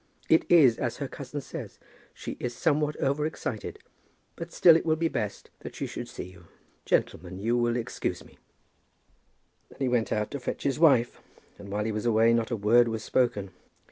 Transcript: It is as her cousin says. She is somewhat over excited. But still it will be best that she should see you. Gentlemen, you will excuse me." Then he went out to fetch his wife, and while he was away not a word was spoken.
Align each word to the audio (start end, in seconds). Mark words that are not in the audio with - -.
It 0.29 0.47
is 0.49 0.79
as 0.79 0.97
her 0.97 1.07
cousin 1.07 1.41
says. 1.41 1.77
She 2.11 2.35
is 2.39 2.55
somewhat 2.55 2.95
over 2.97 3.23
excited. 3.27 3.77
But 4.35 4.51
still 4.51 4.75
it 4.75 4.83
will 4.83 4.95
be 4.95 5.09
best 5.09 5.51
that 5.59 5.75
she 5.75 5.85
should 5.85 6.07
see 6.09 6.23
you. 6.23 6.47
Gentlemen, 6.85 7.37
you 7.37 7.55
will 7.55 7.75
excuse 7.77 8.25
me." 8.25 8.39
Then 9.69 9.77
he 9.77 9.87
went 9.87 10.11
out 10.11 10.31
to 10.31 10.39
fetch 10.39 10.63
his 10.63 10.79
wife, 10.79 11.21
and 11.59 11.69
while 11.69 11.83
he 11.85 11.91
was 11.91 12.07
away 12.07 12.33
not 12.33 12.49
a 12.49 12.55
word 12.55 12.87
was 12.87 13.03
spoken. 13.03 13.51